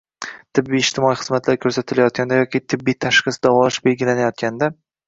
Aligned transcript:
tibbiy-ijtimoiy 0.59 1.19
xizmatlar 1.25 1.59
ko‘rsatilayotganda 1.67 2.41
yoki 2.43 2.63
tibbiy 2.75 2.99
tashxis, 3.07 3.41
davolash 3.49 3.83
belgilanayotganda 3.89 4.77